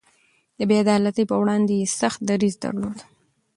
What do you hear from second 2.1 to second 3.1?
دريځ درلود.